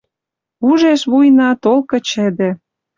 [0.69, 2.49] Ужеш вуйна, толкы чӹдӹ.